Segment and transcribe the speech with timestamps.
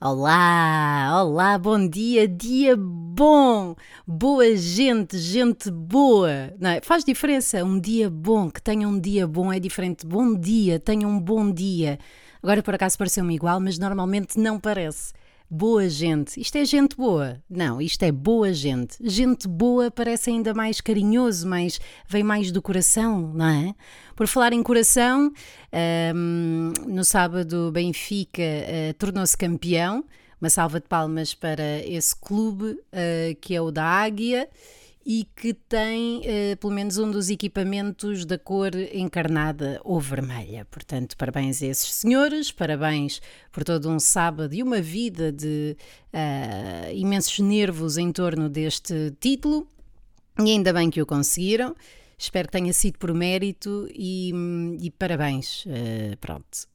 [0.00, 3.74] Olá, olá, bom dia, dia bom,
[4.06, 6.54] boa gente, gente boa.
[6.60, 6.80] Não é?
[6.80, 10.06] Faz diferença, um dia bom, que tenha um dia bom é diferente.
[10.06, 11.98] Bom dia, tenha um bom dia.
[12.40, 15.12] Agora por acaso pareceu-me igual, mas normalmente não parece.
[15.48, 16.40] Boa gente.
[16.40, 17.40] Isto é gente boa?
[17.48, 18.96] Não, isto é boa gente.
[19.00, 23.74] Gente boa parece ainda mais carinhoso, mais, vem mais do coração, não é?
[24.16, 25.32] Por falar em coração,
[26.14, 30.04] um, no sábado Benfica uh, tornou-se campeão.
[30.40, 34.48] Uma salva de palmas para esse clube uh, que é o da Águia
[35.06, 40.64] e que tem uh, pelo menos um dos equipamentos da cor encarnada ou vermelha.
[40.70, 43.20] Portanto, parabéns a esses senhores, parabéns
[43.52, 45.76] por todo um sábado e uma vida de
[46.12, 49.68] uh, imensos nervos em torno deste título.
[50.38, 51.76] E ainda bem que o conseguiram.
[52.18, 54.32] Espero que tenha sido por mérito e,
[54.80, 55.64] e parabéns.
[55.66, 56.73] Uh, pronto.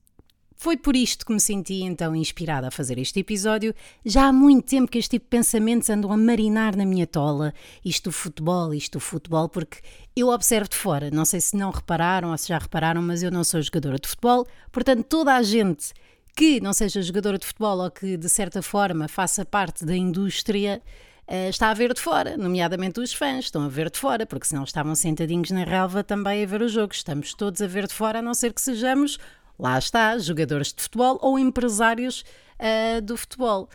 [0.61, 3.73] Foi por isto que me senti então inspirada a fazer este episódio.
[4.03, 7.53] Já há muito tempo que este tipo de pensamentos andam a marinar na minha tola.
[7.83, 9.77] Isto do futebol, isto do futebol, porque
[10.13, 11.09] eu observo de fora.
[11.11, 14.09] Não sei se não repararam ou se já repararam, mas eu não sou jogadora de
[14.09, 14.45] futebol.
[14.69, 15.93] Portanto, toda a gente
[16.35, 20.81] que não seja jogadora de futebol ou que de certa forma faça parte da indústria
[21.25, 24.47] uh, está a ver de fora, nomeadamente os fãs estão a ver de fora, porque
[24.47, 26.93] senão estavam sentadinhos na relva também a ver o jogo.
[26.93, 29.17] Estamos todos a ver de fora, a não ser que sejamos
[29.59, 32.23] lá está, jogadores de futebol ou empresários
[32.59, 33.69] uh, do futebol.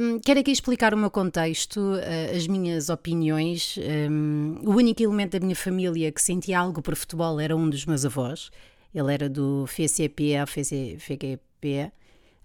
[0.00, 3.78] Um, quero aqui explicar o meu contexto, uh, as minhas opiniões.
[4.10, 7.86] Um, o único elemento da minha família que sentia algo por futebol era um dos
[7.86, 8.50] meus avós.
[8.94, 11.92] Ele era do FCP, FGP.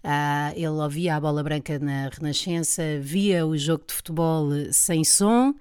[0.02, 5.54] Uh, ele ouvia a bola branca na Renascença, via o jogo de futebol sem som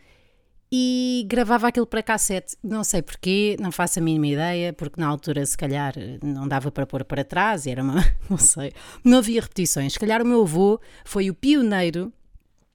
[0.72, 2.56] e gravava aquilo para cassete.
[2.64, 5.94] Não sei porquê, não faço a mínima ideia, porque na altura se calhar
[6.24, 8.72] não dava para pôr para trás, era uma, não sei,
[9.04, 9.94] não havia repetições.
[9.94, 12.14] Se calhar o meu avô foi o pioneiro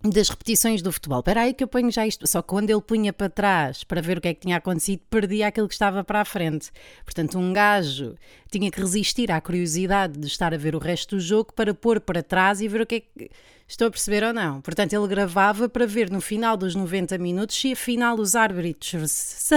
[0.04, 1.20] das repetições do futebol.
[1.20, 2.26] Espera aí que eu ponho já isto.
[2.26, 5.00] Só que quando ele punha para trás para ver o que é que tinha acontecido,
[5.08, 6.70] perdia aquilo que estava para a frente.
[7.04, 8.14] Portanto, um gajo
[8.50, 12.00] tinha que resistir à curiosidade de estar a ver o resto do jogo para pôr
[12.00, 13.30] para trás e ver o que é que
[13.66, 14.60] Estou a perceber ou não?
[14.60, 19.50] Portanto, ele gravava para ver no final dos 90 minutos se afinal os árbitros.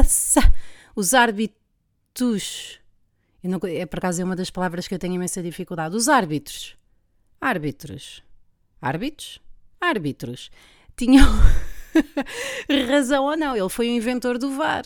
[0.95, 2.79] Os árbitros.
[3.43, 5.95] Não, é por acaso é uma das palavras que eu tenho imensa dificuldade.
[5.95, 6.75] Os árbitros.
[7.39, 8.23] Árbitros.
[8.81, 9.39] Árbitros?
[9.79, 10.49] Árbitros.
[10.95, 11.27] Tinham
[12.89, 13.55] razão ou não.
[13.55, 14.85] Ele foi o inventor do VAR.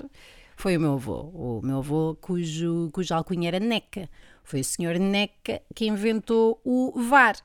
[0.57, 1.31] Foi o meu avô.
[1.33, 4.09] O meu avô, cujo, cujo alcunha era Neca.
[4.43, 7.37] Foi o senhor Neca que inventou o VAR.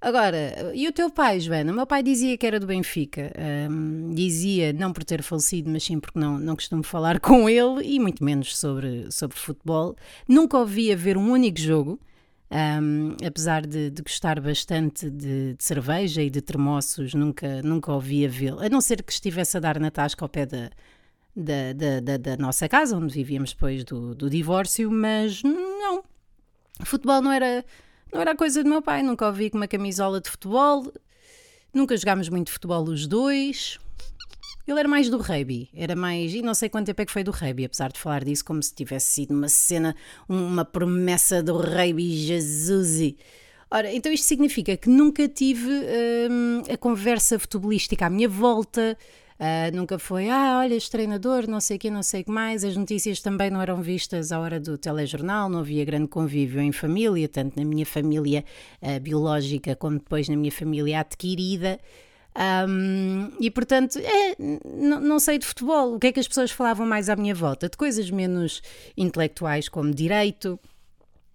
[0.00, 1.72] Agora, e o teu pai, Joana?
[1.72, 3.32] O meu pai dizia que era do Benfica.
[3.68, 7.82] Um, dizia, não por ter falecido, mas sim porque não, não costumo falar com ele
[7.82, 9.96] e muito menos sobre, sobre futebol.
[10.28, 11.98] Nunca ouvi a ver um único jogo.
[12.50, 18.24] Um, apesar de, de, gostar bastante de, de, cerveja e de termossos, nunca, nunca ouvi
[18.24, 20.70] a vê-lo, a não ser que estivesse a dar na tasca ao pé da,
[21.36, 26.02] da, da, da, da nossa casa, onde vivíamos depois do, do divórcio, mas não.
[26.84, 27.62] Futebol não era
[28.12, 30.92] não era coisa do meu pai, nunca ouvi com uma camisola de futebol,
[31.72, 33.78] nunca jogámos muito futebol os dois.
[34.66, 36.34] Ele era mais do rugby, era mais.
[36.34, 38.62] E não sei quanto tempo é que foi do rugby, apesar de falar disso como
[38.62, 39.96] se tivesse sido uma cena,
[40.28, 43.14] uma promessa do rugby, Jesus.
[43.70, 45.70] Ora, então isto significa que nunca tive
[46.30, 48.96] hum, a conversa futebolística à minha volta,
[49.38, 52.30] Uh, nunca foi, ah, olha, este treinador, não sei o que, não sei o que
[52.30, 52.64] mais.
[52.64, 56.72] As notícias também não eram vistas à hora do telejornal, não havia grande convívio em
[56.72, 58.44] família, tanto na minha família
[58.82, 61.78] uh, biológica como depois na minha família adquirida.
[62.68, 65.94] Um, e portanto, é, não sei de futebol.
[65.94, 67.68] O que é que as pessoas falavam mais à minha volta?
[67.68, 68.60] De coisas menos
[68.96, 70.58] intelectuais, como direito,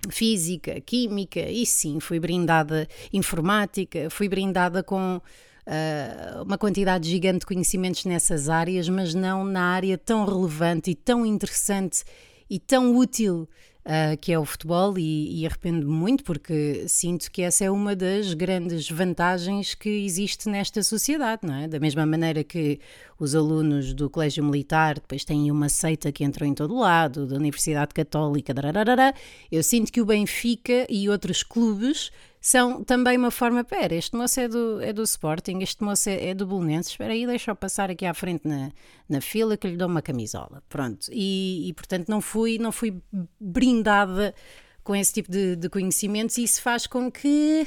[0.09, 5.21] física, química, e sim, fui brindada informática, fui brindada com
[5.67, 10.95] uh, uma quantidade gigante de conhecimentos nessas áreas, mas não na área tão relevante e
[10.95, 12.03] tão interessante
[12.49, 13.47] e tão útil
[13.83, 17.95] uh, que é o futebol e, e arrependo-me muito porque sinto que essa é uma
[17.95, 21.67] das grandes vantagens que existe nesta sociedade, não é?
[21.67, 22.79] Da mesma maneira que
[23.19, 27.35] os alunos do Colégio Militar depois têm uma seita que entrou em todo lado, da
[27.35, 29.13] Universidade Católica, dararara,
[29.51, 32.11] eu sinto que o Benfica e outros clubes
[32.43, 33.63] são também uma forma.
[33.63, 37.13] Pera, este moço é do, é do Sporting, este moço é, é do Bolonense, espera
[37.13, 38.69] aí, deixa eu passar aqui à frente na,
[39.07, 40.61] na fila que lhe dou uma camisola.
[40.67, 41.07] Pronto.
[41.09, 43.01] E, e portanto não fui, não fui
[43.39, 44.35] brindada
[44.83, 47.65] com esse tipo de, de conhecimentos e isso faz com que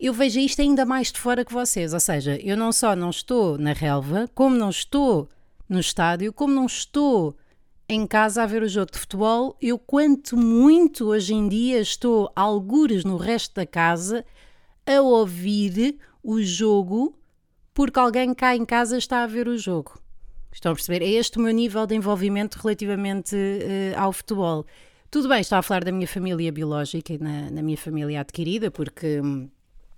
[0.00, 1.92] eu veja isto ainda mais de fora que vocês.
[1.92, 5.28] Ou seja, eu não só não estou na relva, como não estou
[5.68, 7.36] no estádio, como não estou
[7.88, 12.30] em casa a ver o jogo de futebol, eu quanto muito hoje em dia estou
[12.36, 14.24] algures no resto da casa
[14.86, 17.18] a ouvir o jogo
[17.72, 19.98] porque alguém cá em casa está a ver o jogo.
[20.52, 21.02] Estão a perceber?
[21.02, 24.66] É este o meu nível de envolvimento relativamente uh, ao futebol.
[25.10, 28.70] Tudo bem, estou a falar da minha família biológica e na, na minha família adquirida,
[28.70, 29.20] porque.
[29.20, 29.48] Hum,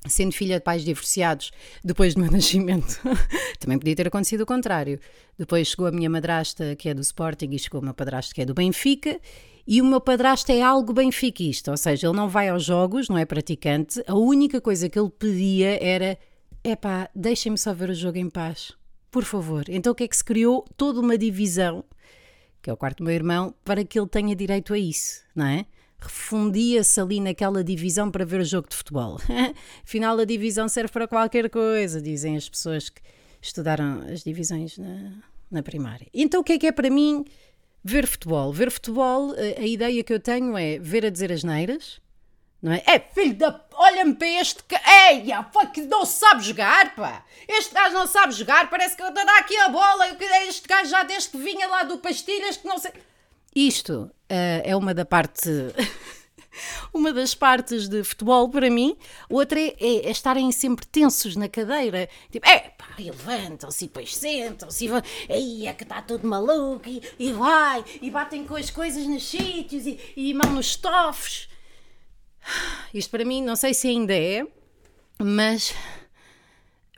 [0.07, 1.51] sendo filha de pais divorciados
[1.85, 3.01] depois do meu nascimento,
[3.59, 4.99] também podia ter acontecido o contrário.
[5.39, 8.43] Depois chegou a minha madrasta, que é do Sporting, e chegou o meu padrasto, que
[8.43, 9.21] é do Benfica,
[9.67, 13.17] e o meu padrasto é algo benfiquista, ou seja, ele não vai aos jogos, não
[13.17, 16.19] é praticante, a única coisa que ele pedia era:
[16.65, 18.73] epá, deixem-me só ver o jogo em paz,
[19.11, 19.65] por favor.
[19.69, 20.65] Então o que é que se criou?
[20.77, 21.85] Toda uma divisão,
[22.61, 25.47] que é o quarto do meu irmão, para que ele tenha direito a isso, não
[25.47, 25.67] é?
[26.07, 29.19] Refundia-se ali naquela divisão para ver o jogo de futebol.
[29.85, 33.01] Afinal, a divisão serve para qualquer coisa, dizem as pessoas que
[33.41, 35.13] estudaram as divisões na,
[35.51, 36.09] na primária.
[36.13, 37.25] Então, o que é que é para mim
[37.83, 38.53] ver futebol?
[38.53, 42.01] Ver futebol, a, a ideia que eu tenho é ver a dizer as neiras,
[42.63, 42.83] não é?
[42.87, 43.65] É filho da.
[43.73, 44.63] Olha-me para este.
[45.11, 47.25] Eia, que não sabe jogar, pá!
[47.49, 50.07] Este gajo não sabe jogar, parece que dá aqui a bola.
[50.47, 52.93] Este gajo já desde que vinha lá do Pastilhas, que não sei.
[53.55, 54.11] Isto
[54.65, 55.49] é uma da parte.
[56.93, 58.97] uma das partes de futebol para mim.
[59.29, 62.09] Outra é, é, é estarem sempre tensos na cadeira.
[62.31, 64.91] Tipo, é pá, levantam-se e depois sentam-se e.
[65.33, 69.29] Aí é que está tudo maluco e, e, vai e batem com as coisas nos
[69.29, 71.49] sítios e, e mão nos estofos.
[72.93, 74.47] Isto para mim, não sei se ainda é,
[75.19, 75.75] mas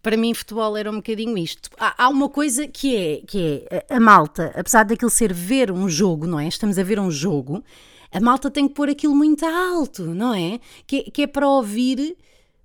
[0.02, 1.70] para mim futebol era um bocadinho isto.
[1.78, 5.88] Há, há, uma coisa que é, que é a malta, apesar daquilo ser ver um
[5.88, 6.48] jogo, não é?
[6.48, 7.62] Estamos a ver um jogo,
[8.10, 10.58] a malta tem que pôr aquilo muito alto, não é?
[10.86, 12.16] Que, que é para ouvir.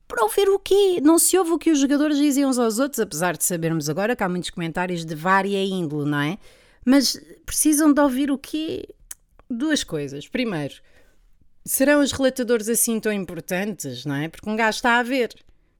[0.08, 1.02] Para ouvir o quê?
[1.04, 4.16] Não se ouve o que os jogadores dizem uns aos outros, apesar de sabermos agora
[4.16, 6.38] que há muitos comentários de vária índole, não é?
[6.86, 8.88] Mas precisam de ouvir o quê?
[9.50, 10.26] Duas coisas.
[10.26, 10.76] Primeiro,
[11.66, 14.30] serão os relatadores assim tão importantes, não é?
[14.30, 15.36] Porque um gajo está a ver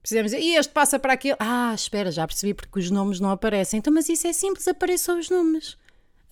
[0.08, 1.36] Precisamos e este passa para aquele.
[1.38, 3.76] Ah, espera, já percebi porque os nomes não aparecem.
[3.76, 5.76] Então, mas isso é simples, apareçam os nomes.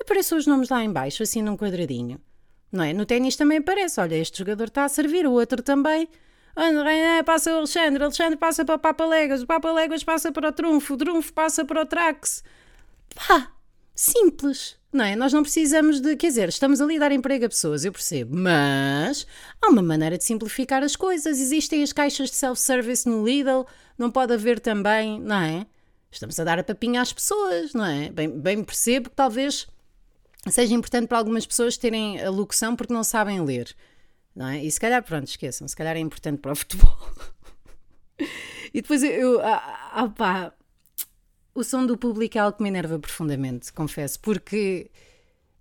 [0.00, 2.18] Apareçam os nomes lá embaixo, assim num quadradinho.
[2.72, 2.94] Não é?
[2.94, 4.00] No ténis também aparece.
[4.00, 6.08] Olha, este jogador está a servir, o outro também.
[6.56, 10.48] André passa o Alexandre, Alexandre passa para o Papa Léguas, o Papa Léguas passa para
[10.48, 12.42] o Trunfo, o Trunfo passa para o Trax.
[13.14, 13.52] Pá,
[13.96, 15.14] simples não é?
[15.14, 18.34] Nós não precisamos de, quer dizer, estamos ali a dar emprego a pessoas, eu percebo,
[18.36, 19.26] mas
[19.62, 21.38] há uma maneira de simplificar as coisas.
[21.38, 23.66] Existem as caixas de self-service no Lidl,
[23.98, 25.66] não pode haver também, não é?
[26.10, 28.10] Estamos a dar a papinha às pessoas, não é?
[28.10, 29.66] Bem, bem percebo que talvez
[30.48, 33.74] seja importante para algumas pessoas terem a locução porque não sabem ler,
[34.34, 34.64] não é?
[34.64, 36.96] E se calhar, pronto, esqueçam, se calhar é importante para o futebol.
[38.72, 40.52] e depois eu, eu ah, ah, pá,
[41.56, 44.90] o som do público é algo que me enerva profundamente, confesso, porque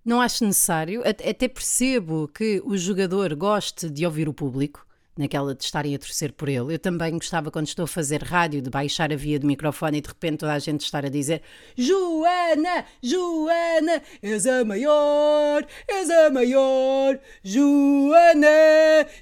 [0.04, 5.64] não acho necessário, até percebo que o jogador goste de ouvir o público, naquela de
[5.64, 6.74] estarem a torcer por ele.
[6.74, 10.00] Eu também gostava, quando estou a fazer rádio, de baixar a via do microfone e
[10.02, 11.40] de repente toda a gente estar a dizer
[11.74, 18.46] Joana, Joana, és a maior, és a maior, Joana,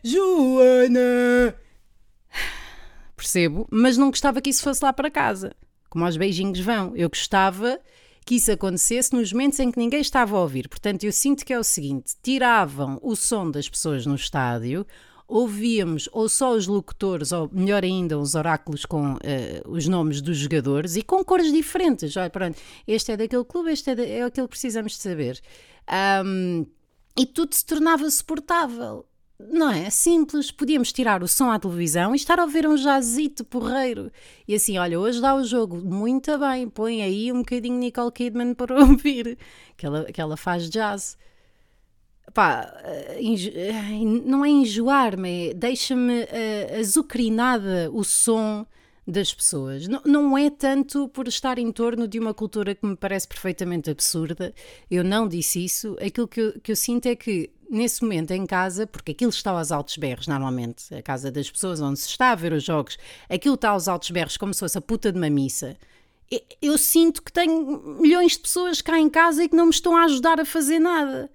[0.03, 1.55] Joana.
[3.17, 5.55] Percebo, mas não gostava que isso fosse lá para casa
[5.95, 6.95] como aos beijinhos vão.
[6.97, 7.79] Eu gostava
[8.27, 10.69] que isso acontecesse nos momentos em que ninguém estava a ouvir.
[10.69, 14.85] Portanto, eu sinto que é o seguinte: tiravam o som das pessoas no estádio,
[15.29, 19.19] ouvíamos ou só os locutores, ou melhor ainda, os oráculos com uh,
[19.67, 22.17] os nomes dos jogadores e com cores diferentes.
[22.17, 22.59] Olha, pronto,
[22.89, 25.41] este é daquele clube, este é, de, é que precisamos de saber.
[26.27, 26.67] Um,
[27.17, 29.07] e tudo se tornava suportável.
[29.39, 29.91] Não é?
[29.91, 30.51] Simples.
[30.51, 34.11] Podíamos tirar o som à televisão e estar a ouvir um jazzito porreiro.
[34.47, 35.77] E assim, olha, hoje dá o jogo.
[35.77, 39.37] Muito bem, põe aí um bocadinho Nicole Kidman para ouvir.
[39.77, 41.17] Que ela, que ela faz jazz.
[42.33, 43.21] Pá, eh,
[44.25, 48.67] não é enjoar-me, é deixa-me uh, azucrinada o som
[49.07, 49.87] das pessoas.
[49.87, 53.91] Não, não é tanto por estar em torno de uma cultura que me parece perfeitamente
[53.91, 54.55] absurda,
[54.91, 55.97] eu não disse isso.
[56.01, 59.51] Aquilo que eu, que eu sinto é que nesse momento em casa, porque aquilo está
[59.51, 62.97] aos altos berros normalmente, a casa das pessoas onde se está a ver os jogos,
[63.29, 65.77] aquilo está aos altos berros como se fosse a puta de uma missa.
[66.61, 69.97] Eu sinto que tenho milhões de pessoas cá em casa e que não me estão
[69.97, 71.31] a ajudar a fazer nada.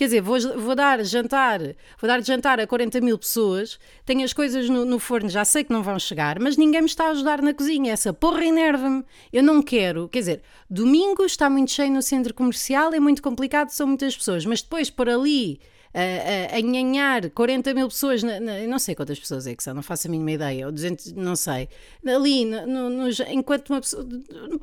[0.00, 4.32] Quer dizer, vou, vou dar jantar, vou dar jantar a 40 mil pessoas, tenho as
[4.32, 7.10] coisas no, no, forno, já sei que não vão chegar, mas ninguém me está a
[7.10, 7.92] ajudar na cozinha.
[7.92, 9.04] Essa porra enerva-me.
[9.30, 10.08] Eu não quero.
[10.08, 14.46] Quer dizer, domingo está muito cheio no centro comercial, é muito complicado, são muitas pessoas,
[14.46, 15.60] mas depois por ali
[15.92, 19.74] a, a, nhanhar 40 mil pessoas, na, na, não sei quantas pessoas é que são,
[19.74, 21.68] não faço a mínima ideia, ou 200, não sei,
[22.06, 24.06] ali, no, no, enquanto uma pessoa,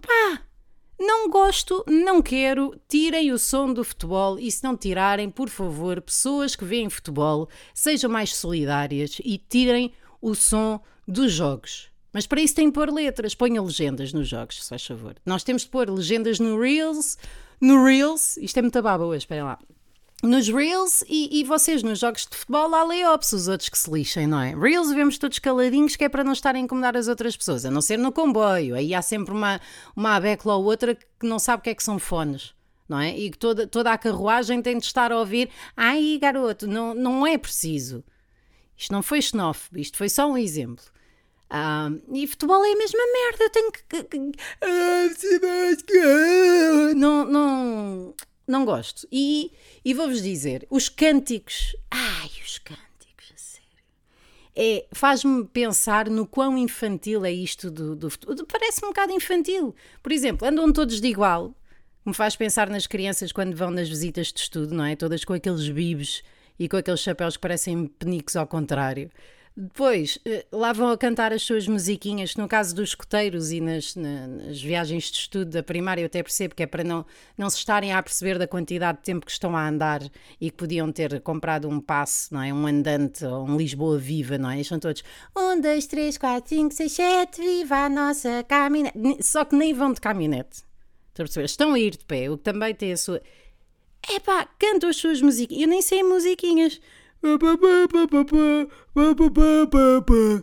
[0.01, 0.41] pá,
[0.99, 6.01] Não gosto, não quero, tirem o som do futebol e se não tirarem, por favor,
[6.01, 9.91] pessoas que veem futebol, sejam mais solidárias e tirem
[10.21, 11.89] o som dos jogos.
[12.11, 15.15] Mas para isso tem que pôr letras, ponham legendas nos jogos, se faz favor.
[15.25, 17.17] Nós temos de pôr legendas no Reels,
[17.61, 19.59] no Reels, isto é muito baba hoje, esperem lá.
[20.23, 23.89] Nos Reels e, e vocês nos jogos de futebol há layoffs, os outros que se
[23.91, 24.55] lixem, não é?
[24.55, 27.69] Reels vemos todos caladinhos que é para não estarem a incomodar as outras pessoas, a
[27.69, 28.73] não ser no comboio.
[28.73, 29.61] Aí há sempre uma,
[29.95, 32.55] uma abecla ou outra que não sabe o que é que são fones.
[32.89, 33.15] Não é?
[33.15, 35.49] E que toda, toda a carruagem tem de estar a ouvir.
[35.75, 38.03] Ai, garoto, não, não é preciso.
[38.75, 40.83] Isto não foi xenófobo, isto foi só um exemplo.
[41.49, 44.39] Ah, e futebol é a mesma merda, eu tenho que.
[44.61, 46.93] Ah, Sebastião!
[46.95, 48.15] Não, não,
[48.47, 49.07] não gosto.
[49.11, 49.51] E,
[49.83, 51.75] e vou-vos dizer, os cânticos.
[51.91, 53.67] Ai, os cânticos, a sério.
[54.55, 58.45] É, faz-me pensar no quão infantil é isto do, do futebol.
[58.45, 59.75] Parece-me um bocado infantil.
[60.01, 61.53] Por exemplo, andam todos de igual.
[62.05, 64.95] Me faz pensar nas crianças quando vão nas visitas de estudo, não é?
[64.95, 66.23] Todas com aqueles bibos
[66.57, 69.11] e com aqueles chapéus que parecem penicos ao contrário.
[69.59, 73.95] Depois, eh, lá vão a cantar as suas musiquinhas, no caso dos escoteiros e nas,
[73.95, 77.03] na- nas viagens de estudo da primária, eu até percebo que é para não,
[77.35, 80.03] não se estarem a perceber da quantidade de tempo que estão a andar
[80.39, 82.53] e que podiam ter comprado um passe, não é?
[82.53, 84.57] Um andante ou um Lisboa viva, não é?
[84.57, 85.03] Eles são todos
[85.35, 88.95] um, dois, três, quatro, cinco, seis, sete, viva a nossa caminhonete.
[88.99, 90.57] Ne- Só que nem vão de caminhonete.
[91.09, 91.45] Estão a perceber?
[91.45, 93.19] Estão a ir de pé, o que também tem a sua.
[94.07, 95.63] Epá, cantam as suas musiquinhas.
[95.63, 96.79] Eu nem sei musiquinhas.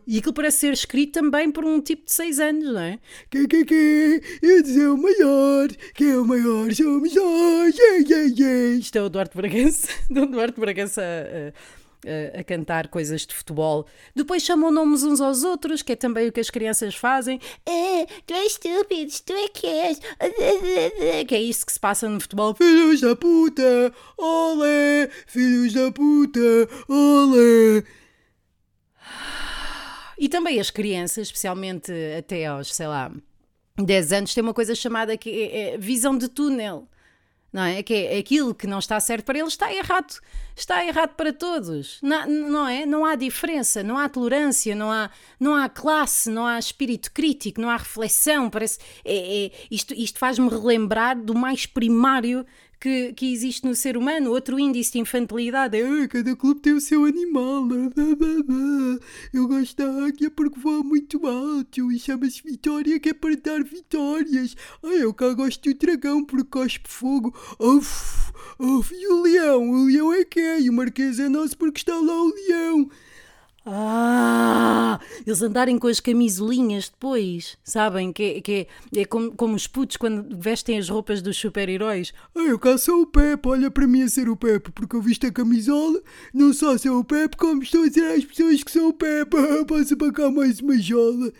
[0.06, 2.98] E aquilo parece ser escrito também por um tipo de 6 anos, não é?
[3.30, 8.34] Que, que, que, eu dizer o maior, que é o maior, somos nós, yeah, yeah,
[8.38, 8.76] yeah.
[8.78, 13.87] Isto é o Duarte Bragança, do Duarte Bragança a, a- a cantar coisas de futebol.
[14.14, 17.40] Depois chamam nomes uns aos outros, que é também o que as crianças fazem.
[17.66, 20.00] É, tu és estúpido, tu é que és.
[21.26, 22.54] Que é isso que se passa no futebol.
[22.54, 26.40] Filhos da puta, olé, filhos da puta,
[26.88, 27.84] olé.
[30.18, 33.11] E também as crianças, especialmente até aos, sei lá,
[33.76, 36.88] 10 anos, têm uma coisa chamada que é, é visão de túnel.
[37.54, 37.84] Não é?
[37.84, 40.12] Que é aquilo que não está certo para eles está errado.
[40.56, 42.00] Está errado para todos.
[42.02, 42.84] Não, não é?
[42.84, 45.08] Não há diferença, não há tolerância, não há,
[45.38, 48.50] não há classe, não há espírito crítico, não há reflexão.
[48.50, 52.44] Parece, é, é- isto isto faz-me relembrar do mais primário
[52.84, 54.30] que, que existe no ser humano.
[54.30, 57.66] Outro índice de infantilidade é "Ah, cada clube tem o seu animal.
[59.32, 63.64] Eu gosto da águia porque voa muito alto e chama-se Vitória que é para dar
[63.64, 64.54] vitórias.
[64.82, 67.34] Eu cá gosto do dragão porque cospe fogo.
[67.58, 69.70] Uf, uf, e o leão?
[69.70, 70.68] O leão é quem?
[70.68, 72.90] O marquês é nosso porque está lá o leão.
[73.66, 78.12] Ah, eles andarem com as camisolinhas depois, sabem?
[78.12, 82.12] Que, é- que é, é como, como os putos quando vestem as roupas dos super-heróis.
[82.35, 85.00] Ah, eu cá sou o Pepe, olha para mim a ser o Pepe, porque eu
[85.02, 86.00] visto a camisola,
[86.33, 89.37] não só sou o Pepe, como estou a dizer às pessoas que sou o Pepe.
[89.66, 91.33] Passa para cá mais uma jola.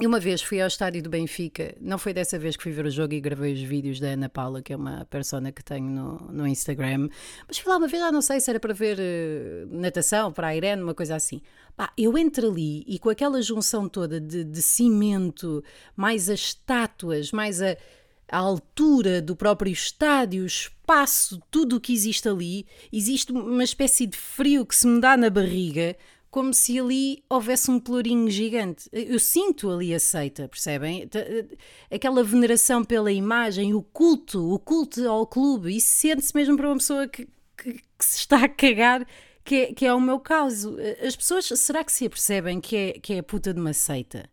[0.00, 2.84] E uma vez fui ao estádio do Benfica, não foi dessa vez que fui ver
[2.84, 5.88] o jogo e gravei os vídeos da Ana Paula, que é uma persona que tenho
[5.88, 7.08] no, no Instagram,
[7.46, 10.48] mas fui lá uma vez, já não sei se era para ver eh, natação, para
[10.48, 11.40] a Irene, uma coisa assim.
[11.76, 15.62] Pá, eu entro ali e com aquela junção toda de, de cimento,
[15.94, 17.76] mais as estátuas, mais a,
[18.28, 24.06] a altura do próprio estádio, o espaço, tudo o que existe ali, existe uma espécie
[24.06, 25.96] de frio que se me dá na barriga,
[26.34, 28.88] como se ali houvesse um pelourinho gigante.
[28.92, 31.06] Eu sinto ali aceita, percebem?
[31.06, 31.46] T-
[31.88, 36.76] Aquela veneração pela imagem, o culto, o culto ao clube, isso sente-se mesmo para uma
[36.78, 39.06] pessoa que, que- que se está a cagar,
[39.44, 40.76] que é, que é o meu caso.
[41.06, 44.28] As pessoas, será que se apercebem que é, que é a puta de uma seita?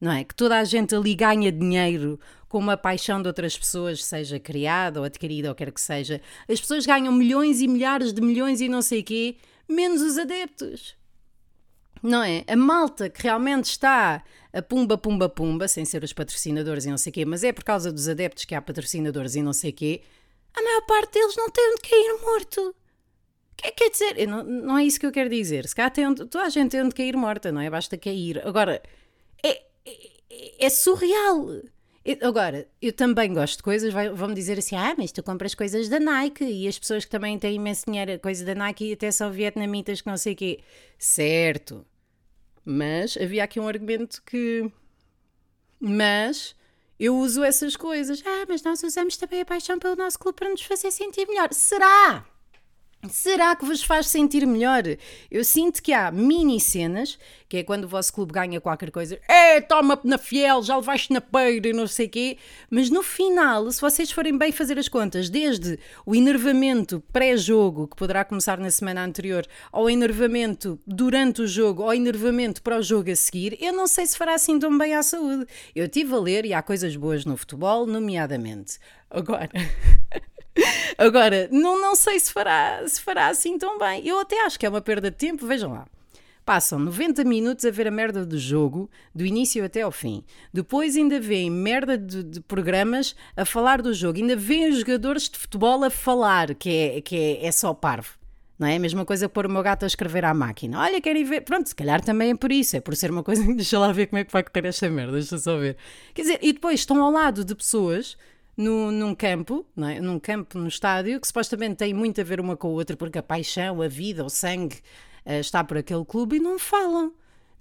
[0.00, 0.24] não é?
[0.24, 4.98] Que toda a gente ali ganha dinheiro com uma paixão de outras pessoas, seja criada
[5.00, 6.22] ou adquirida ou quer que seja.
[6.48, 9.36] As pessoas ganham milhões e milhares de milhões e não sei quê,
[9.68, 10.98] menos os adeptos.
[12.02, 12.44] Não é?
[12.46, 16.98] A malta que realmente está a pumba, pumba, pumba, sem ser os patrocinadores e não
[16.98, 20.02] sei quê, mas é por causa dos adeptos que há patrocinadores e não sei quê,
[20.54, 22.74] a maior parte deles não tem onde cair morto.
[23.56, 25.68] Quer, quer dizer, não, não é isso que eu quero dizer.
[25.68, 27.70] Se calhar tem onde, toda a gente tem onde cair morta, não é?
[27.70, 28.44] Basta cair.
[28.46, 28.82] Agora,
[29.44, 31.46] é, é, é surreal.
[32.22, 36.00] Agora, eu também gosto de coisas, vão-me dizer assim: ah, mas tu compras coisas da
[36.00, 39.30] Nike e as pessoas que também têm imenso dinheiro, coisa da Nike e até são
[39.30, 40.60] vietnamitas que não sei o quê.
[40.98, 41.86] Certo.
[42.64, 44.70] Mas havia aqui um argumento que.
[45.78, 46.54] Mas
[46.98, 48.22] eu uso essas coisas.
[48.26, 51.52] Ah, mas nós usamos também a paixão pelo nosso clube para nos fazer sentir melhor.
[51.52, 52.26] Será?
[53.08, 54.82] Será que vos faz sentir melhor?
[55.30, 59.18] Eu sinto que há mini cenas, que é quando o vosso clube ganha qualquer coisa,
[59.26, 62.36] é, toma na fiel, já levaste na peira e não sei quê,
[62.68, 67.96] mas no final, se vocês forem bem fazer as contas, desde o enervamento pré-jogo, que
[67.96, 73.10] poderá começar na semana anterior, ao enervamento durante o jogo, ao enervamento para o jogo
[73.10, 75.46] a seguir, eu não sei se fará assim tão bem à saúde.
[75.74, 78.78] Eu estive a ler e há coisas boas no futebol, nomeadamente.
[79.10, 79.48] Agora.
[80.98, 84.06] Agora, não, não sei se fará, se fará assim tão bem.
[84.06, 85.86] Eu até acho que é uma perda de tempo, vejam lá.
[86.44, 90.24] Passam 90 minutos a ver a merda do jogo, do início até ao fim.
[90.52, 94.18] Depois ainda veem merda de, de programas a falar do jogo.
[94.18, 98.18] Ainda veem os jogadores de futebol a falar, que é, que é, é só parvo.
[98.58, 100.80] Não é a mesma coisa pôr o meu gato a escrever à máquina.
[100.80, 101.40] Olha, querem ver?
[101.40, 102.76] Pronto, se calhar também é por isso.
[102.76, 103.42] É por ser uma coisa.
[103.54, 105.12] Deixa lá ver como é que vai correr esta merda.
[105.12, 105.76] Deixa só ver.
[106.12, 108.18] Quer dizer, e depois estão ao lado de pessoas
[108.60, 110.00] no, num campo, não é?
[110.00, 113.18] num campo no estádio, que supostamente tem muito a ver uma com a outra, porque
[113.18, 114.76] a paixão, a vida, o sangue
[115.24, 117.12] uh, está por aquele clube e não falam.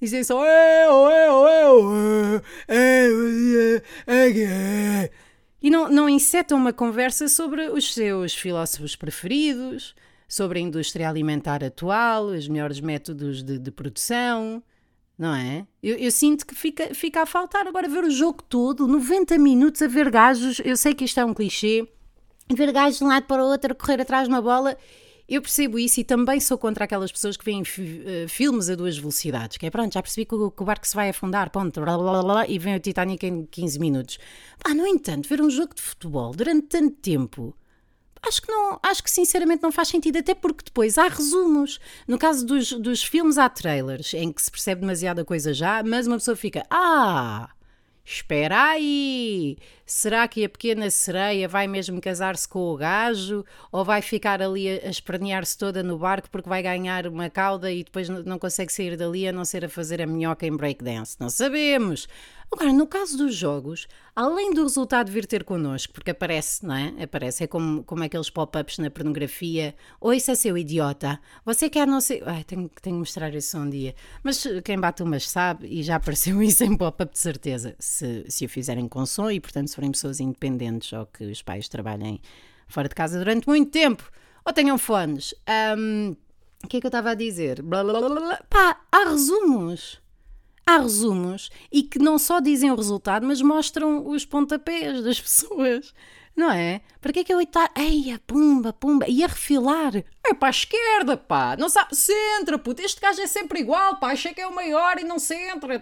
[0.02, 2.42] Dizem só eu, eu, eu,
[5.62, 9.96] e não, não insetam uma conversa sobre os seus filósofos preferidos,
[10.28, 14.64] sobre a indústria alimentar atual, os melhores métodos de, de produção,
[15.20, 15.68] não é?
[15.84, 19.82] Eu, eu, sinto que fica, fica a faltar agora ver o jogo todo, 90 minutos
[19.82, 20.62] a ver gajos.
[20.64, 21.86] Eu sei que isto é um clichê,
[22.56, 24.78] ver gajos de um lado para o outro, correr atrás de uma bola.
[25.28, 28.98] Eu percebo isso e também sou contra aquelas pessoas que veem uh, filmes a duas
[28.98, 31.82] velocidades, que é pronto, já percebi que o, que o barco se vai afundar, ponto,
[31.82, 34.18] blá, blá, blá, e vem o Titanic em 15 minutos.
[34.64, 37.54] Ah, no entanto, ver um jogo de futebol durante tanto tempo
[38.22, 41.80] Acho que não, acho que sinceramente não faz sentido, até porque depois há resumos.
[42.08, 46.06] No caso dos, dos filmes, há trailers em que se percebe demasiada coisa já, mas
[46.06, 47.50] uma pessoa fica: Ah,
[48.06, 54.02] espera aí, será que a pequena sereia vai mesmo casar-se com o gajo ou vai
[54.02, 58.24] ficar ali a, espernear-se toda no barco porque vai ganhar uma cauda e depois não,
[58.24, 61.16] não consegue sair dali a não ser a fazer a minhoca em breakdance?
[61.20, 62.08] Não sabemos.
[62.52, 67.04] Agora, no caso dos jogos, além do resultado vir ter connosco, porque aparece, não é?
[67.04, 69.76] Aparece, é como, como aqueles pop-ups na pornografia.
[70.02, 71.20] Ou isso é seu idiota.
[71.46, 72.24] Você quer não sei.
[72.26, 73.94] Ai, tenho, tenho que mostrar isso um dia.
[74.24, 77.76] Mas quem bate umas sabe e já apareceu isso em pop-up de certeza.
[77.78, 81.44] Se, se o fizerem com som e, portanto, se forem pessoas independentes ou que os
[81.44, 82.20] pais trabalhem
[82.68, 84.10] fora de casa durante muito tempo
[84.44, 85.36] ou tenham fones.
[85.78, 86.16] Um,
[86.64, 87.62] o que é que eu estava a dizer?
[87.62, 88.44] Blá, blá, blá, blá.
[88.50, 90.02] Pá, há resumos
[90.70, 95.94] há resumos e que não só dizem o resultado, mas mostram os pontapés das pessoas.
[96.36, 96.80] Não é?
[97.02, 97.70] Para que é que eu estar.
[97.76, 99.94] Eia, pumba, pumba, e a refilar?
[100.26, 101.58] É para a esquerda, pá!
[101.58, 101.94] Não sabe?
[101.94, 102.82] Centra, puto!
[102.82, 104.12] Este gajo é sempre igual, pá!
[104.12, 105.82] Achei que é o maior e não centra!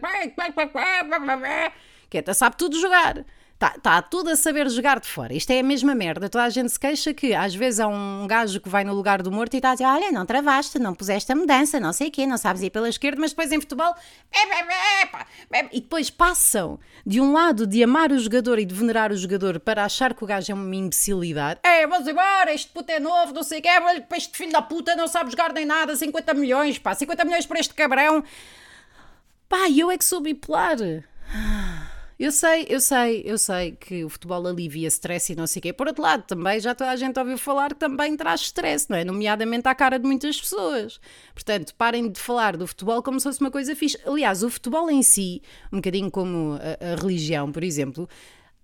[2.10, 3.24] Que é, sabe tudo jogar.
[3.58, 5.34] Está tá tudo a saber jogar de fora.
[5.34, 6.30] Isto é a mesma merda.
[6.30, 9.24] Toda a gente se queixa que às vezes há um gajo que vai no lugar
[9.24, 12.10] do morto e está a dizer: Olha, não travaste, não puseste a mudança, não sei
[12.10, 13.96] o quê, não sabes ir pela esquerda, mas depois em futebol.
[15.72, 19.60] E depois passam de um lado de amar o jogador e de venerar o jogador
[19.60, 21.60] para achar que o gajo é uma imbecilidade.
[21.64, 23.70] É, vamos embora, este puto é novo, não sei o quê,
[24.16, 27.60] este filho da puta não sabe jogar nem nada, 50 milhões, pá, 50 milhões para
[27.60, 28.24] este cabrão.
[29.50, 30.78] Pá, eu é que sou bipolar.
[32.20, 35.64] Eu sei, eu sei, eu sei que o futebol alivia stress e não sei o
[35.64, 35.72] quê.
[35.72, 38.98] Por outro lado, também já toda a gente ouviu falar que também traz stress, não
[38.98, 39.06] é?
[39.06, 41.00] Nomeadamente à cara de muitas pessoas.
[41.36, 44.00] Portanto, parem de falar do futebol como se fosse uma coisa fixe.
[44.04, 48.10] Aliás, o futebol em si, um bocadinho como a, a religião, por exemplo,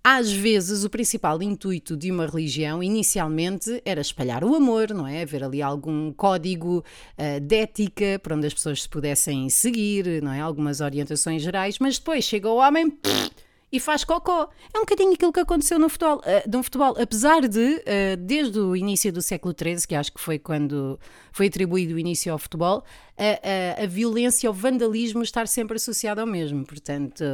[0.02, 5.22] às vezes o principal intuito de uma religião inicialmente era espalhar o amor, não é?
[5.22, 6.84] Haver ali algum código
[7.16, 10.40] uh, de ética para onde as pessoas se pudessem seguir, não é?
[10.40, 12.90] Algumas orientações gerais, mas depois chega o homem.
[12.90, 13.43] Pff,
[13.74, 14.48] e faz cocó.
[14.72, 18.60] É um bocadinho aquilo que aconteceu no futebol, uh, no futebol apesar de, uh, desde
[18.60, 20.98] o início do século XIII, que acho que foi quando
[21.32, 22.84] foi atribuído o início ao futebol,
[23.18, 26.64] a, a, a violência, o vandalismo estar sempre associado ao mesmo.
[26.64, 27.24] Portanto,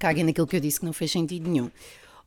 [0.00, 1.70] caguem naquilo que eu disse que não fez sentido nenhum.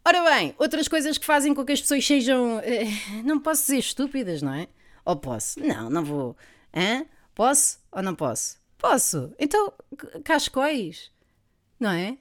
[0.06, 3.80] Ora bem, outras coisas que fazem com que as pessoas sejam, uh, não posso dizer
[3.80, 4.70] estúpidas, não é?
[5.04, 5.60] Ou posso?
[5.60, 6.38] Não, não vou.
[6.74, 7.06] Hã?
[7.36, 8.58] Posso ou não posso?
[8.78, 9.34] Posso.
[9.38, 9.74] Então,
[10.24, 11.12] cascóis,
[11.78, 12.18] não é?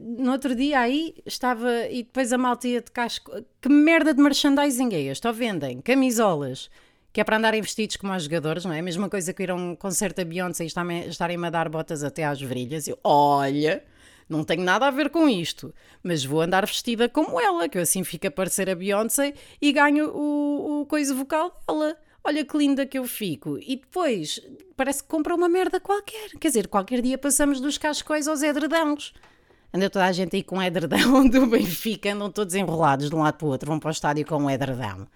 [0.00, 3.32] No outro dia aí estava e depois a malta ia de casco.
[3.60, 5.26] Que merda de merchandising é este?
[5.26, 6.70] Ou vendem camisolas
[7.12, 8.78] que é para andarem vestidos como os jogadores, não é?
[8.78, 10.66] A mesma coisa que ir a um concerto da Beyoncé e
[11.08, 12.88] estarem-me a dar botas até às virilhas.
[12.88, 13.84] Eu, olha,
[14.28, 17.82] não tenho nada a ver com isto, mas vou andar vestida como ela, que eu
[17.82, 21.98] assim fico a parecer a Beyoncé e ganho o, o coisa vocal dela.
[22.24, 23.58] Olha que linda que eu fico.
[23.58, 24.40] E depois
[24.74, 26.30] parece que compra uma merda qualquer.
[26.40, 29.12] Quer dizer, qualquer dia passamos dos cascóis aos edredãos.
[29.74, 33.20] Anda toda a gente aí com um edredão do Benfica, andam todos enrolados de um
[33.20, 35.08] lado para o outro, vão para o estádio com um edredão.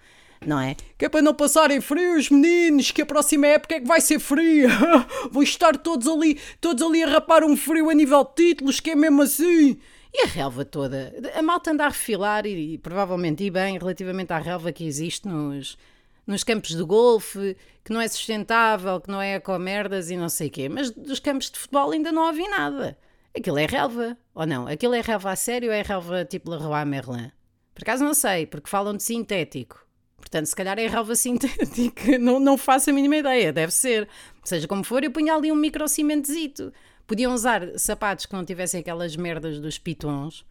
[0.45, 0.75] não é?
[0.97, 4.19] Que é para não passarem frios, meninos, que a próxima época é que vai ser
[4.19, 4.69] fria.
[5.31, 8.91] Vão estar todos ali, todos ali a rapar um frio a nível de títulos, que
[8.91, 9.79] é mesmo assim.
[10.13, 11.13] E a relva toda?
[11.35, 15.27] A malta anda a refilar, e, e provavelmente e bem, relativamente à relva que existe
[15.27, 15.77] nos,
[16.25, 20.47] nos campos de golfe, que não é sustentável, que não é ecomerdas e não sei
[20.47, 20.69] o quê.
[20.69, 22.97] Mas dos campos de futebol ainda não ouvi nada.
[23.37, 24.67] Aquilo é relva, ou não?
[24.67, 27.31] Aquilo é relva a sério ou é relva tipo Leroy Merlin?
[27.73, 29.85] Por acaso não sei, porque falam de sintético.
[30.17, 34.09] Portanto, se calhar é relva sintética, não, não faço a mínima ideia, deve ser.
[34.43, 36.73] Seja como for, eu punha ali um microcimentezito.
[37.05, 40.43] Podiam usar sapatos que não tivessem aquelas merdas dos pitons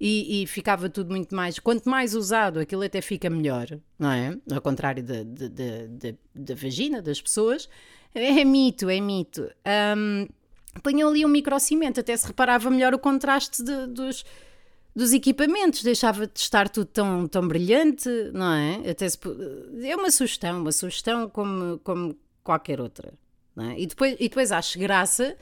[0.00, 1.58] e, e, ficava tudo muito mais.
[1.58, 4.36] Quanto mais usado, aquilo até fica melhor, não é?
[4.50, 7.68] Ao contrário da, da, vagina das pessoas.
[8.14, 9.48] É mito, é mito.
[9.96, 10.26] Um,
[10.80, 14.24] punham ali um microcimento, até se reparava melhor o contraste de, dos
[14.94, 18.90] dos equipamentos, deixava de estar tudo tão, tão brilhante, não é?
[18.90, 19.18] Até se,
[19.84, 23.12] é uma sugestão, uma sugestão como, como qualquer outra.
[23.58, 23.80] É?
[23.80, 25.36] e, depois, e depois acho graça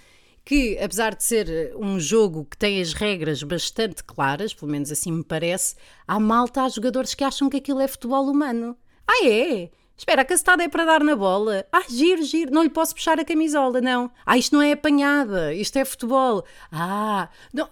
[0.45, 5.13] que, apesar de ser um jogo que tem as regras bastante claras, pelo menos assim
[5.13, 8.77] me parece, há malta, há jogadores que acham que aquilo é futebol humano.
[9.07, 9.71] Ah, é?
[9.99, 11.67] Espera, a cacetada é para dar na bola.
[11.73, 12.53] Ah, giro, giro.
[12.53, 14.09] Não lhe posso puxar a camisola, não.
[14.25, 15.53] Ah, isto não é apanhada.
[15.53, 16.45] Isto é futebol.
[16.71, 17.69] Ah, não,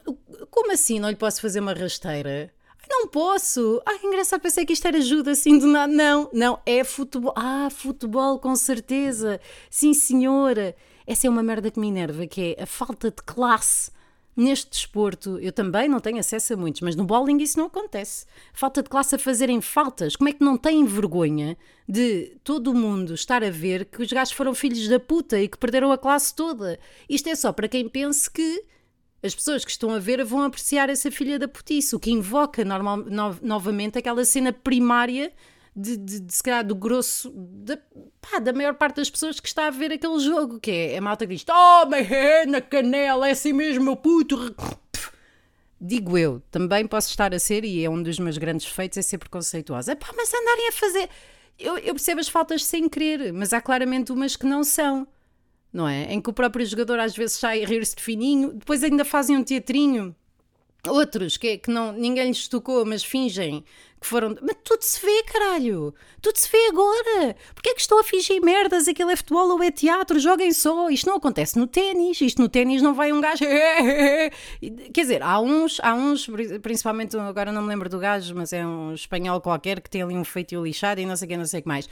[0.51, 2.53] como assim não lhe posso fazer uma rasteira?
[2.91, 3.81] Não posso.
[3.87, 5.93] Ah, engraçado, pensei que isto era ajuda assim do nada.
[5.93, 7.33] Não, não, é futebol.
[7.37, 9.41] Ah, futebol, com certeza.
[9.71, 10.75] Sim, senhora.
[11.07, 13.93] Essa é uma merda que me enerva, que é a falta de classe
[14.37, 18.27] Neste desporto, eu também não tenho acesso a muitos, mas no bowling isso não acontece.
[18.53, 20.15] Falta de classe a fazerem faltas.
[20.15, 21.57] Como é que não têm vergonha
[21.89, 25.57] de todo mundo estar a ver que os gajos foram filhos da puta e que
[25.57, 26.79] perderam a classe toda?
[27.09, 28.63] Isto é só para quem pense que
[29.23, 32.63] as pessoas que estão a ver vão apreciar essa filha da putice, o que invoca
[32.63, 35.33] normal, no, novamente aquela cena primária
[35.77, 37.77] de, de, de se calhar do grosso da,
[38.21, 41.01] pá, da maior parte das pessoas que está a ver aquele jogo, que é a
[41.03, 44.55] malta que diz toma é na canela, é assim mesmo, meu puto.
[45.79, 49.03] Digo eu, também posso estar a ser, e é um dos meus grandes feitos, é
[49.03, 49.95] ser preconceituosa.
[49.95, 51.11] Pá, mas andarem a fazer.
[51.59, 55.07] Eu, eu percebo as faltas sem querer, mas há claramente umas que não são,
[55.71, 56.05] não é?
[56.05, 59.37] Em que o próprio jogador às vezes sai a rir-se de fininho, depois ainda fazem
[59.37, 60.17] um teatrinho
[60.89, 63.65] Outros que, que não, ninguém lhes tocou, mas fingem
[64.01, 64.37] que foram.
[64.41, 65.95] Mas tudo se vê, caralho!
[66.21, 67.37] Tudo se vê agora!
[67.55, 68.87] Porquê é que estão a fingir merdas?
[68.89, 70.19] Aquilo é futebol ou é teatro?
[70.19, 70.89] Joguem só!
[70.91, 72.21] Isto não acontece no ténis.
[72.21, 73.45] Isto no ténis não vai um gajo.
[74.93, 76.29] Quer dizer, há uns, há uns,
[76.63, 80.15] principalmente agora não me lembro do gajo, mas é um espanhol qualquer que tem ali
[80.15, 81.89] um feitio lixado e não sei o que, não sei o que mais.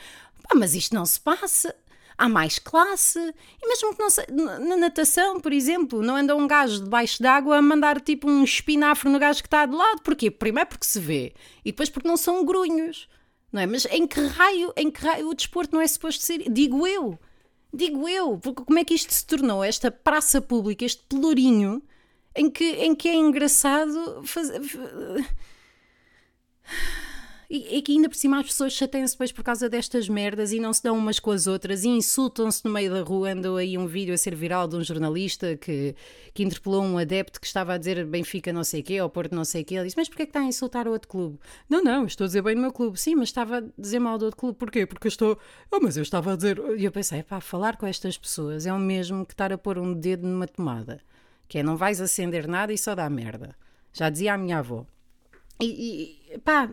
[0.49, 1.75] Ah, mas isto não se passa
[2.17, 3.19] há mais classe.
[3.19, 7.59] E mesmo que não sei, na natação, por exemplo, não anda um gajo debaixo d'água
[7.59, 10.03] a mandar tipo um espinafre no gajo que está de lado.
[10.03, 10.31] Porquê?
[10.31, 13.09] Primeiro porque se vê e depois porque não são grunhos.
[13.53, 13.67] Não é?
[13.67, 16.51] Mas em que raio, em que raio o desporto não é suposto ser?
[16.51, 17.19] Digo eu.
[17.73, 18.39] Digo eu.
[18.39, 21.83] Porque como é que isto se tornou esta praça pública, este pelourinho,
[22.35, 24.61] em que, em que é engraçado fazer
[27.49, 30.59] e, e que ainda por cima as pessoas chateiam-se depois por causa destas merdas e
[30.59, 33.33] não se dão umas com as outras e insultam-se no meio da rua.
[33.33, 35.95] Andou aí um vídeo a ser viral de um jornalista que,
[36.33, 39.35] que interpelou um adepto que estava a dizer Benfica não sei o quê, ou Porto
[39.35, 39.75] não sei o quê.
[39.75, 41.39] Ele disse, mas porquê é que está a insultar o outro clube?
[41.69, 42.99] Não, não, estou a dizer bem no meu clube.
[42.99, 44.59] Sim, mas estava a dizer mal do outro clube.
[44.59, 44.87] Porquê?
[44.87, 45.39] Porque eu estou...
[45.71, 46.61] Oh, mas eu estava a dizer...
[46.77, 49.79] E eu pensei, pá, falar com estas pessoas é o mesmo que estar a pôr
[49.79, 51.01] um dedo numa tomada.
[51.49, 53.55] Que é, não vais acender nada e só dá merda.
[53.93, 54.87] Já dizia a minha avó.
[55.61, 56.69] E, e pá,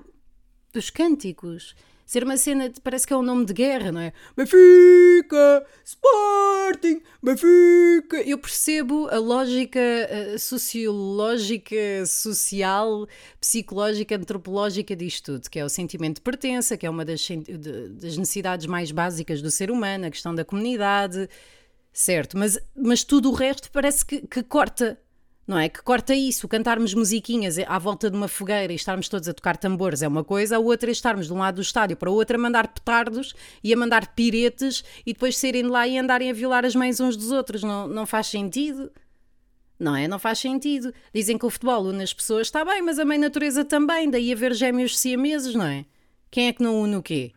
[0.72, 1.76] dos cânticos.
[2.12, 4.12] Ser uma cena, de, parece que é um nome de guerra, não é?
[4.36, 8.22] Benfica, Sporting, Benfica.
[8.26, 13.08] Eu percebo a lógica uh, sociológica, social,
[13.40, 17.42] psicológica, antropológica disto tudo, que é o sentimento de pertença, que é uma das, de,
[17.48, 21.30] das necessidades mais básicas do ser humano, a questão da comunidade,
[21.94, 22.38] certo?
[22.38, 25.00] Mas, mas tudo o resto parece que, que corta
[25.52, 25.68] não é?
[25.68, 29.58] Que corta isso, cantarmos musiquinhas à volta de uma fogueira e estarmos todos a tocar
[29.58, 32.14] tambores é uma coisa, a outra é estarmos de um lado do estádio para o
[32.14, 36.30] outro a mandar petardos e a mandar piretes e depois saírem de lá e andarem
[36.30, 37.64] a violar as mães uns dos outros.
[37.64, 38.90] Não, não faz sentido.
[39.78, 40.08] Não é?
[40.08, 40.94] Não faz sentido.
[41.14, 44.32] Dizem que o futebol une as pessoas, está bem, mas a mãe natureza também, daí
[44.32, 45.84] a ver gêmeos siameses, não é?
[46.30, 47.34] Quem é que não une o quê?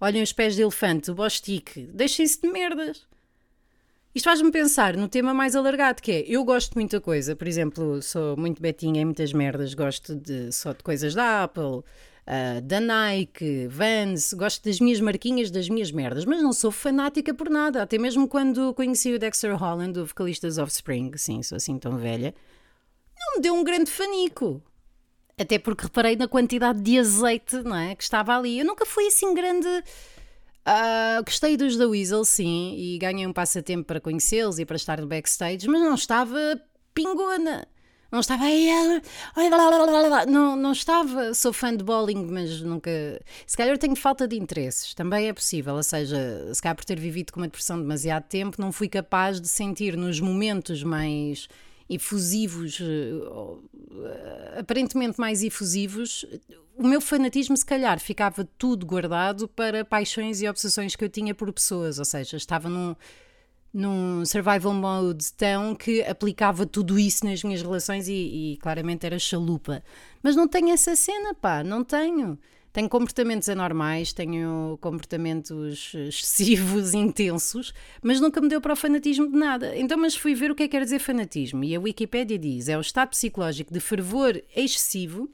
[0.00, 3.04] Olhem os pés de elefante, o bostique, deixem-se de merdas.
[4.16, 7.46] Isto faz-me pensar no tema mais alargado, que é, eu gosto de muita coisa, por
[7.46, 12.62] exemplo, sou muito betinha em muitas merdas, gosto de, só de coisas da Apple, uh,
[12.62, 17.50] da Nike, Vans, gosto das minhas marquinhas, das minhas merdas, mas não sou fanática por
[17.50, 21.78] nada, até mesmo quando conheci o Dexter Holland, o vocalista of Offspring, sim, sou assim
[21.78, 22.34] tão velha,
[23.18, 24.62] não me deu um grande fanico.
[25.38, 28.60] Até porque reparei na quantidade de azeite não é, que estava ali.
[28.60, 29.68] Eu nunca fui assim grande.
[30.68, 35.00] Ah, gostei dos da Weasel, sim, e ganhei um passatempo para conhecê-los e para estar
[35.00, 36.60] no backstage, mas não estava
[36.92, 37.68] pingona.
[38.10, 38.44] Não estava.
[40.26, 41.34] Não, não estava.
[41.34, 42.90] Sou fã de bowling, mas nunca.
[43.46, 44.94] Se calhar tenho falta de interesses.
[44.94, 45.74] Também é possível.
[45.74, 49.40] Ou seja, se calhar por ter vivido com uma depressão demasiado tempo, não fui capaz
[49.40, 51.48] de sentir nos momentos mais
[51.88, 56.24] efusivos, eh, aparentemente mais efusivos,
[56.76, 61.34] o meu fanatismo, se calhar, ficava tudo guardado para paixões e obsessões que eu tinha
[61.34, 61.98] por pessoas.
[61.98, 62.94] Ou seja, estava num
[63.76, 69.18] num survival mode tão que aplicava tudo isso nas minhas relações e, e, claramente era
[69.18, 69.82] chalupa.
[70.22, 72.38] Mas não tenho essa cena, pá, não tenho.
[72.76, 79.34] Tenho comportamentos anormais, tenho comportamentos excessivos, intensos, mas nunca me deu para o fanatismo de
[79.34, 79.74] nada.
[79.78, 81.64] Então, mas fui ver o que é que quer dizer fanatismo.
[81.64, 85.26] E a Wikipédia diz: é o estado psicológico de fervor excessivo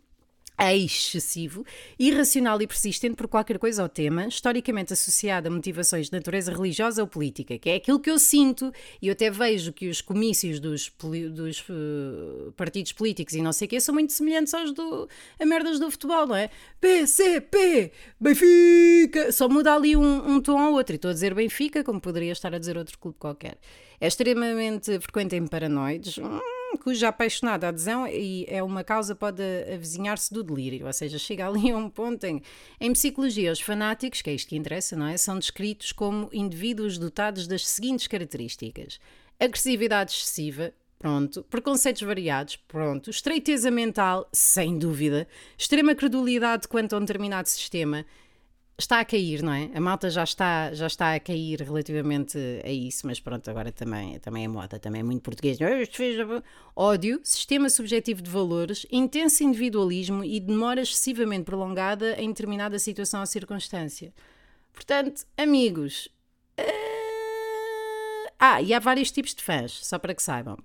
[0.70, 1.64] excessivo,
[1.98, 7.00] irracional e persistente por qualquer coisa ao tema, historicamente associado a motivações de natureza religiosa
[7.00, 10.60] ou política, que é aquilo que eu sinto, e eu até vejo que os comícios
[10.60, 10.92] dos,
[11.32, 15.08] dos uh, partidos políticos e não sei o quê são muito semelhantes aos do,
[15.40, 16.50] a merdas do futebol, não é?
[16.80, 21.82] PCP, Benfica, só muda ali um, um tom ao outro, e estou a dizer Benfica
[21.82, 23.56] como poderia estar a dizer outro clube qualquer.
[24.00, 26.40] É extremamente frequente em paranoides, hum,
[26.82, 29.42] cuja apaixonada adesão e é uma causa pode
[29.72, 32.42] avizinhar-se do delírio, ou seja, chega ali a um ponto em,
[32.80, 35.16] em psicologia os fanáticos, que é isto que interessa, não é?
[35.16, 38.98] São descritos como indivíduos dotados das seguintes características:
[39.38, 47.00] agressividade excessiva, pronto, preconceitos variados, pronto, estreiteza mental, sem dúvida, extrema credulidade quanto a um
[47.00, 48.04] determinado sistema,
[48.78, 49.70] está a cair, não é?
[49.74, 54.18] A malta já está, já está a cair relativamente a isso, mas pronto, agora também,
[54.18, 55.58] também é moda, também é muito português.
[56.74, 63.26] Ódio, sistema subjetivo de valores, intenso individualismo e demora excessivamente prolongada em determinada situação ou
[63.26, 64.12] circunstância.
[64.72, 66.08] Portanto, amigos.
[66.58, 68.32] Uh...
[68.38, 70.58] Ah, e há vários tipos de fãs, só para que saibam.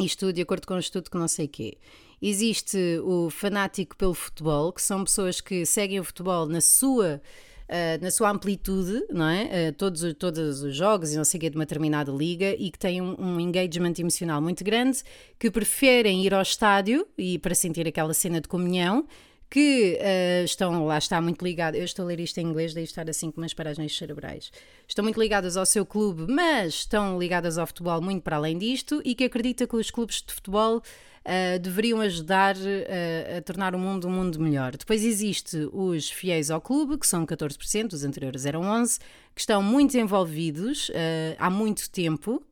[0.00, 1.76] Isto de acordo com um estudo que não sei quê.
[2.22, 7.20] Existe o fanático pelo futebol, que são pessoas que seguem o futebol na sua
[7.62, 9.70] Uh, na sua amplitude, não é?
[9.70, 12.70] Uh, todos, todos os jogos e não sei o que de uma determinada liga e
[12.70, 15.02] que têm um, um, engagement emocional muito grande,
[15.38, 19.06] que preferem ir ao estádio e para sentir aquela cena de comunhão,
[19.52, 21.78] que uh, estão, lá está, muito ligados.
[21.78, 24.50] Eu estou a ler isto em inglês, daí estar assim com umas paragens cerebrais.
[24.88, 29.02] Estão muito ligadas ao seu clube, mas estão ligadas ao futebol muito para além disto
[29.04, 33.78] e que acredita que os clubes de futebol uh, deveriam ajudar uh, a tornar o
[33.78, 34.74] mundo um mundo melhor.
[34.74, 39.00] Depois existe os fiéis ao clube, que são 14%, os anteriores eram 11%,
[39.34, 40.90] que estão muito envolvidos
[41.38, 42.42] há muito tempo.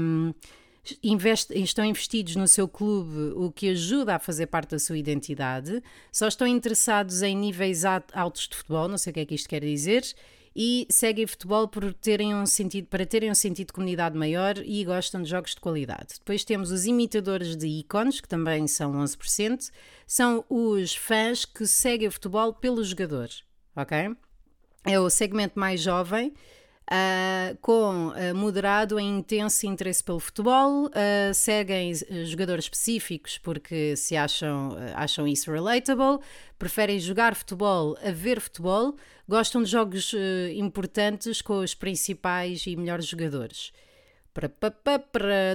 [0.00, 0.32] Um,
[1.02, 5.82] Investe, estão investidos no seu clube, o que ajuda a fazer parte da sua identidade,
[6.10, 9.48] só estão interessados em níveis altos de futebol, não sei o que é que isto
[9.48, 10.02] quer dizer,
[10.56, 14.84] e seguem futebol por terem um sentido, para terem um sentido de comunidade maior e
[14.84, 16.14] gostam de jogos de qualidade.
[16.18, 19.70] Depois temos os imitadores de ícones, que também são 11%,
[20.06, 23.28] são os fãs que seguem o futebol pelo jogador,
[23.76, 24.16] ok?
[24.84, 26.32] É o segmento mais jovem.
[26.90, 31.92] Uh, com uh, moderado e intenso interesse pelo futebol, uh, seguem
[32.24, 36.18] jogadores específicos porque se acham, acham isso relatable,
[36.58, 38.96] preferem jogar futebol a ver futebol,
[39.28, 40.14] gostam de jogos
[40.54, 43.70] importantes com os principais e melhores jogadores.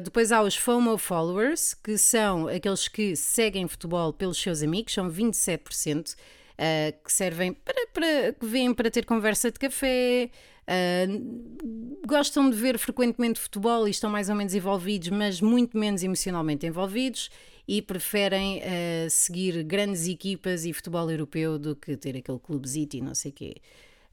[0.03, 5.09] Depois há os FOMO followers, que são aqueles que seguem futebol pelos seus amigos, são
[5.09, 6.15] 27%.
[6.53, 10.29] Uh, que servem para, para que vêm para ter conversa de café,
[10.67, 16.03] Uh, gostam de ver frequentemente futebol e estão mais ou menos envolvidos, mas muito menos
[16.03, 17.29] emocionalmente envolvidos
[17.67, 23.01] e preferem uh, seguir grandes equipas e futebol europeu do que ter aquele clubezito e
[23.01, 23.55] não sei o quê.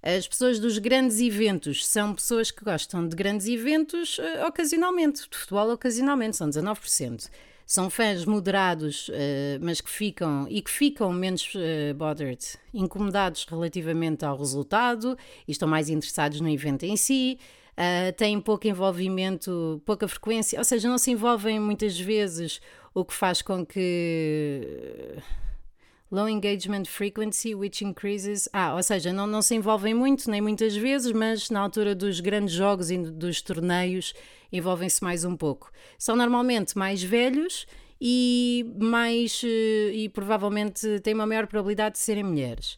[0.03, 5.37] As pessoas dos grandes eventos são pessoas que gostam de grandes eventos uh, ocasionalmente, de
[5.37, 7.29] futebol ocasionalmente, são 19%
[7.71, 9.13] são fãs moderados, uh,
[9.61, 15.69] mas que ficam e que ficam menos uh, bothered, incomodados relativamente ao resultado e estão
[15.69, 17.39] mais interessados no evento em si.
[17.79, 22.61] Uh, têm pouco envolvimento, pouca frequência, ou seja, não se envolvem muitas vezes,
[22.93, 25.23] o que faz com que
[26.11, 28.49] Low engagement frequency, which increases.
[28.53, 32.19] Ah, ou seja, não, não se envolvem muito, nem muitas vezes, mas na altura dos
[32.19, 34.13] grandes jogos e dos torneios
[34.53, 35.71] envolvem-se mais um pouco.
[35.99, 37.67] São normalmente mais velhos
[38.01, 39.43] e mais.
[39.45, 42.77] Eh, e provavelmente têm uma maior probabilidade de serem mulheres.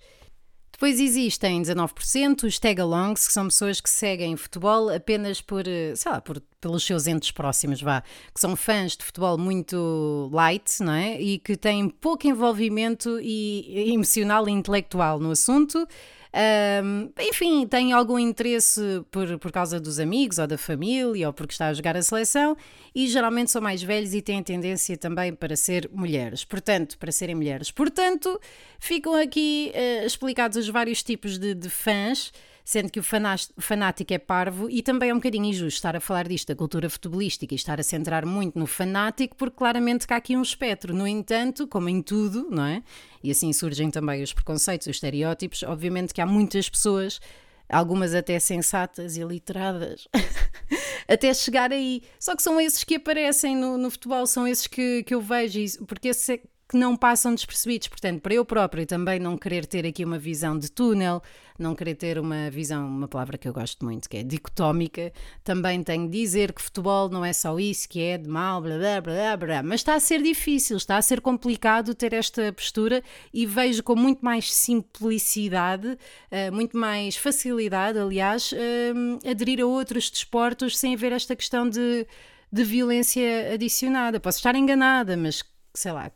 [0.73, 6.11] Depois existem 19% os tag-alongs, que são pessoas que seguem futebol apenas por, eh, sei
[6.11, 8.03] lá, por, pelos seus entes próximos, vá,
[8.35, 11.21] que são fãs de futebol muito light, não é?
[11.21, 15.87] E que têm pouco envolvimento e, emocional e intelectual no assunto.
[16.35, 21.53] Um, enfim, tem algum interesse por, por causa dos amigos ou da família ou porque
[21.53, 22.57] está a jogar a seleção?
[22.95, 27.35] E geralmente são mais velhos e têm tendência também para ser mulheres, portanto, para serem
[27.35, 27.71] mulheres.
[27.71, 28.41] Portanto,
[28.79, 32.33] ficam aqui uh, explicados os vários tipos de, de fãs
[32.65, 36.29] sendo que o fanático é parvo e também é um bocadinho injusto estar a falar
[36.29, 40.37] disto da cultura futebolística e estar a centrar muito no fanático, porque claramente cá aqui
[40.37, 40.95] um espectro.
[40.95, 42.83] No entanto, como em tudo, não é?
[43.23, 45.63] E assim surgem também os preconceitos, os estereótipos.
[45.63, 47.21] Obviamente que há muitas pessoas
[47.69, 50.07] algumas até sensatas e literadas,
[51.09, 52.03] até chegar aí.
[52.21, 55.61] Só que são esses que aparecem no, no futebol, são esses que, que eu vejo,
[55.87, 56.41] porque esse é
[56.73, 57.89] que não passam despercebidos.
[57.89, 61.23] Portanto, para eu próprio também não querer ter aqui uma visão de túnel,
[61.59, 65.13] não querer ter uma visão, uma palavra que eu gosto muito, que é dicotómica,
[65.45, 68.79] também tenho de dizer que futebol não é só isso, que é de mal, blá
[68.79, 69.63] blá blá blá.
[69.63, 73.03] Mas está a ser difícil, está a ser complicado ter esta postura
[73.35, 75.99] e vejo com muito mais simplicidade,
[76.31, 82.07] eh, muito mais facilidade, aliás, eh, aderir a outros desportos sem haver esta questão de
[82.53, 84.21] de violência adicionada.
[84.21, 85.43] Posso estar enganada, mas
[85.75, 86.11] sei lá,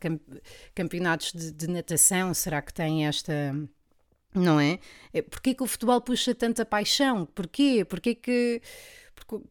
[0.75, 3.33] campeonatos de, de, natação, será que tem esta.
[4.33, 4.79] Não é?
[5.13, 5.21] é?
[5.21, 7.25] Porquê que o futebol puxa tanta paixão?
[7.25, 7.85] Porquê?
[7.85, 8.61] Porquê que.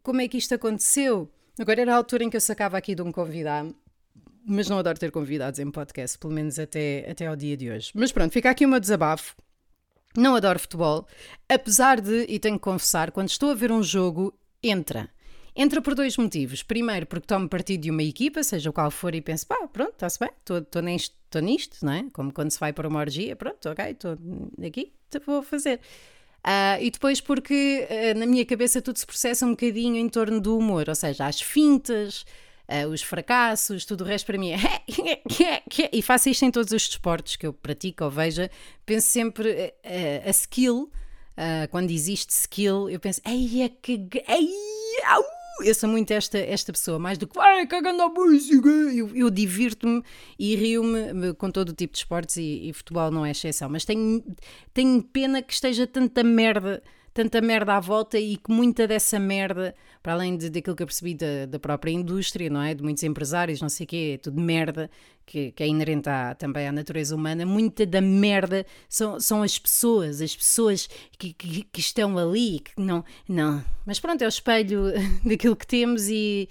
[0.02, 1.30] Como é que isto aconteceu?
[1.58, 3.74] Agora era a altura em que eu sacava aqui de um convidado,
[4.46, 7.90] mas não adoro ter convidados em podcast, pelo menos até, até ao dia de hoje.
[7.94, 9.34] Mas pronto, fica aqui o meu desabafo.
[10.16, 11.06] Não adoro futebol,
[11.48, 15.10] apesar de, e tenho que confessar, quando estou a ver um jogo, entra.
[15.56, 16.62] Entra por dois motivos.
[16.62, 20.18] Primeiro, porque tomo partido de uma equipa, seja qual for, e penso, pá, pronto, está-se
[20.18, 22.04] bem, estou nisto, nisto, não é?
[22.12, 24.18] Como quando se vai para uma orgia, pronto, ok, estou
[24.62, 24.92] aqui,
[25.24, 25.80] vou fazer.
[26.46, 30.40] Uh, e depois porque uh, na minha cabeça tudo se processa um bocadinho em torno
[30.40, 32.24] do humor, ou seja, as fintas,
[32.68, 34.58] uh, os fracassos, tudo o resto para mim é.
[35.90, 38.48] e faço isto em todos os desportos que eu pratico ou veja,
[38.84, 39.74] penso sempre
[40.24, 40.88] a skill.
[41.72, 44.08] quando existe skill, eu penso, ei, é que.
[44.28, 44.48] Ei,
[45.04, 45.24] au,
[45.62, 48.68] eu sou muito esta, esta pessoa, mais do que vai cagando a música.
[48.68, 50.02] Eu, eu divirto-me
[50.38, 53.68] e rio-me com todo o tipo de esportes e, e, futebol não é exceção.
[53.68, 54.22] Mas tenho,
[54.72, 56.82] tenho pena que esteja tanta merda
[57.16, 60.86] tanta merda à volta e que muita dessa merda, para além de, daquilo que eu
[60.86, 62.74] percebi da, da própria indústria, não é?
[62.74, 64.90] De muitos empresários, não sei o quê, tudo merda,
[65.24, 69.58] que, que é inerente à, também à natureza humana, muita da merda são, são as
[69.58, 73.64] pessoas, as pessoas que, que, que estão ali, que não, não.
[73.86, 74.92] Mas pronto, é o espelho
[75.24, 76.50] daquilo que temos e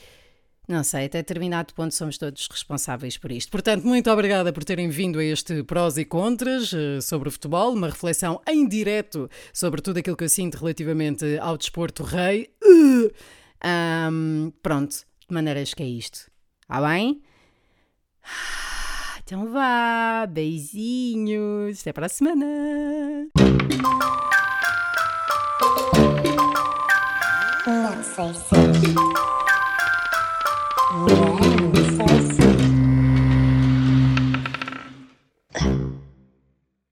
[0.67, 3.51] não sei, até determinado ponto somos todos responsáveis por isto.
[3.51, 7.73] Portanto, muito obrigada por terem vindo a este prós e contras uh, sobre o futebol,
[7.73, 12.49] uma reflexão em direto sobre tudo aquilo que eu sinto relativamente ao desporto rei.
[13.63, 14.95] Um, pronto,
[15.27, 16.29] de maneiras que é isto.
[16.61, 17.21] Está bem?
[19.23, 22.45] Então vá, beijinhos, até para a semana.
[27.65, 29.44] Não sei se.
[30.95, 31.24] Yeah,